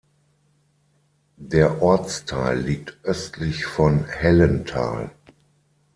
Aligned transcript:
Der 1.37 1.83
Ortsteil 1.83 2.57
liegt 2.59 2.97
östlich 3.03 3.67
von 3.67 4.03
Hellenthal. 4.05 5.11